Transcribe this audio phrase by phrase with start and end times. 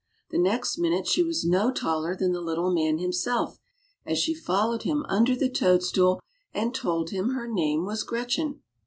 [0.31, 3.59] The next minute she was no taller than the Little Man himself,
[4.03, 6.23] as she followed him under the toadstool
[6.55, 8.63] and told him her name was Gretchen.